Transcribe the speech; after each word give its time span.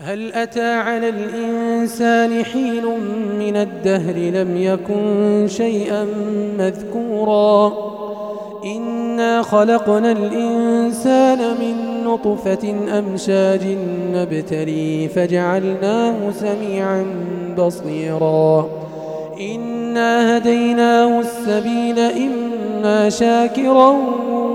هل 0.00 0.32
أتى 0.32 0.72
على 0.74 1.08
الإنسان 1.08 2.44
حين 2.44 2.84
من 3.38 3.56
الدهر 3.56 4.14
لم 4.14 4.56
يكن 4.56 5.46
شيئا 5.48 6.06
مذكورا؟ 6.58 7.72
إنا 8.64 9.42
خلقنا 9.42 10.12
الإنسان 10.12 11.38
من 11.38 12.04
نطفة 12.04 12.74
أمشاج 12.98 13.76
نبتلي 14.12 15.08
فجعلناه 15.08 16.30
سميعا 16.30 17.06
بصيرا. 17.58 18.68
إنا 19.40 20.36
هديناه 20.36 21.20
السبيل 21.20 21.98
إما 21.98 23.08
شاكرا 23.08 23.96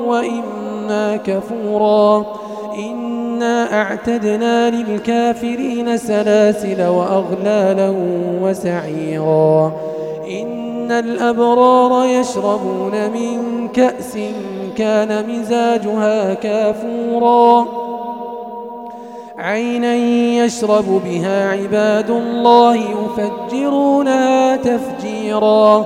وإما 0.06 1.18
كفورا. 1.18 2.41
إنا 3.42 3.82
أعتدنا 3.82 4.70
للكافرين 4.70 5.98
سلاسل 5.98 6.88
وأغلالا 6.88 7.94
وسعيرا. 8.42 9.72
إن 10.42 10.92
الأبرار 10.92 12.06
يشربون 12.06 12.92
من 13.14 13.68
كأس 13.68 14.18
كان 14.78 15.30
مزاجها 15.30 16.34
كافورا. 16.34 17.66
عينا 19.38 19.96
يشرب 20.46 21.02
بها 21.06 21.50
عباد 21.50 22.10
الله 22.10 22.76
يفجرونها 22.76 24.56
تفجيرا. 24.56 25.86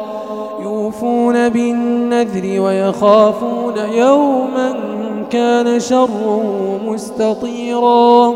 يوفون 0.64 1.50
بالنذر 1.50 2.62
ويخافون 2.62 3.74
يوما 3.94 4.95
كان 5.32 5.80
شره 5.80 6.80
مستطيرا 6.86 8.36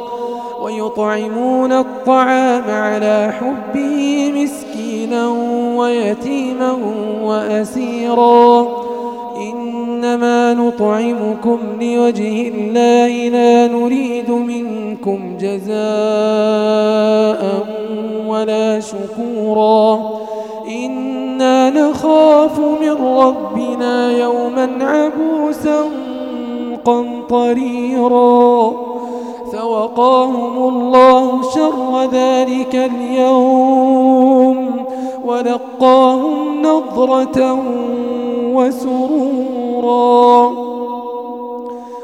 ويطعمون 0.61 1.71
الطعام 1.71 2.63
على 2.67 3.33
حبه 3.39 4.31
مسكينا 4.35 5.27
ويتيما 5.75 6.77
وأسيرا. 7.23 8.67
إنما 9.37 10.53
نطعمكم 10.53 11.59
لوجه 11.81 12.47
الله 12.47 13.29
لا 13.29 13.67
نريد 13.67 14.29
منكم 14.31 15.37
جزاء 15.39 15.79
ولا 18.27 18.79
شكورا. 18.79 19.99
إنا 20.67 21.69
نخاف 21.69 22.59
من 22.59 22.91
ربنا 22.91 24.11
يوما 24.11 24.69
عبوسا 24.81 25.85
قمطريرا 26.89 28.71
فوقاهم 29.51 30.67
الله 30.67 31.51
شر 31.51 32.03
ذلك 32.11 32.75
اليوم. 32.75 34.71
ولقاهم 35.25 36.61
نظرة 36.61 37.59
وسرورا. 38.53 40.51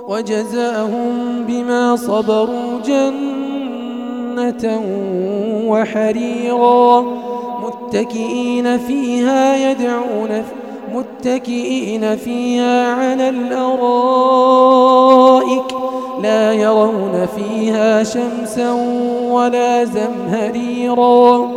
وجزاهم 0.08 1.10
بما 1.48 1.96
صبروا 1.96 2.80
جنة 2.86 4.82
وحريرا. 5.68 7.06
متكئين 7.64 8.78
فيها 8.78 9.72
يدعون 9.72 10.28
فيها 10.28 10.65
متكئين 10.96 12.16
فيها 12.16 12.94
على 12.94 13.30
الأرائك 13.30 14.66
لا 16.24 16.54
يرون 16.54 17.28
فيها 17.36 18.04
شمسا 18.04 18.72
ولا 19.32 19.86
زمهريرا. 19.86 21.52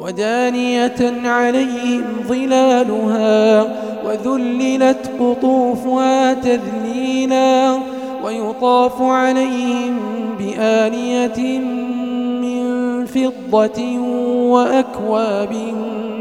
ودانية 0.00 1.28
عليهم 1.28 2.04
ظلالها 2.28 3.66
وذللت 4.06 5.10
قطوفها 5.20 6.34
تذليلا 6.34 7.78
ويطاف 8.24 9.02
عليهم 9.02 10.00
بآنية 10.38 11.58
من 12.40 13.06
فضة 13.06 13.98
وأكواب 14.50 15.52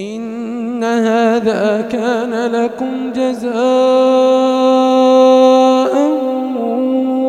إن 0.00 0.84
هذا 0.84 1.88
كان 1.92 2.52
لكم 2.52 3.12
جزاء 3.16 3.50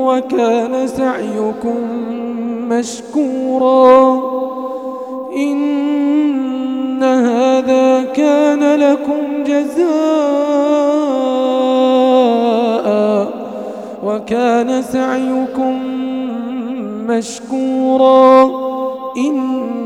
وكان 0.07 0.87
سعيكم 0.87 1.79
مشكورا. 2.69 4.21
إن 5.35 7.03
هذا 7.03 8.03
كان 8.03 8.75
لكم 8.79 9.43
جزاء 9.43 9.91
وكان 14.05 14.81
سعيكم 14.81 15.79
مشكورا. 17.07 18.51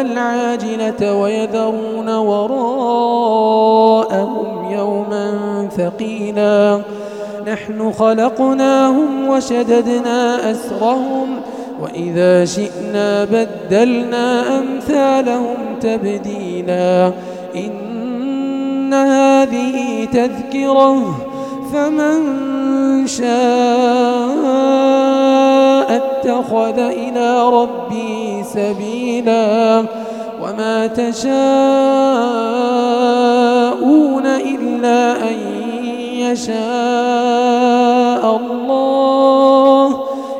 العاجلة 0.00 1.14
ويذرون 1.14 2.08
وراءهم 2.08 3.46
يوما 4.72 5.28
ثقيلا. 5.76 6.80
نحن 7.52 7.92
خلقناهم 7.92 9.28
وشددنا 9.28 10.50
أسرهم 10.50 11.28
وإذا 11.82 12.44
شئنا 12.44 13.24
بدلنا 13.24 14.58
أمثالهم 14.58 15.56
تبديلا. 15.80 17.12
إن 17.56 18.94
هذه 18.94 20.04
تذكرة 20.12 21.18
فمن 21.72 22.18
شاء 23.06 23.26
اتخذ 25.88 26.78
إلى 26.78 27.48
ربه 27.48 28.44
سبيلا 28.54 29.84
وما 30.42 30.86
تشاءون 30.86 31.46
إلا 34.26 35.12
أن 35.28 35.38
يشاء 36.12 36.56
الله. 38.36 39.86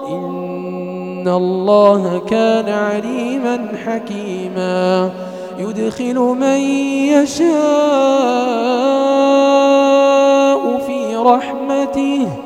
إن 0.08 1.28
الله 1.28 2.22
كان 2.30 2.68
عليما 2.68 3.68
حكيما. 3.86 5.10
يدخل 5.58 6.14
من 6.14 6.60
يشاء 7.08 7.46
في 10.86 11.16
رحمته. 11.16 12.45